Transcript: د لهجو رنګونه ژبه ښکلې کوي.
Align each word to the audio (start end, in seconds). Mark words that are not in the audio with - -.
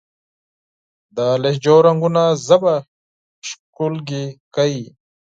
د 1.15 1.17
لهجو 1.43 1.75
رنګونه 1.87 2.23
ژبه 2.45 2.75
ښکلې 3.47 4.23
کوي. 4.55 4.85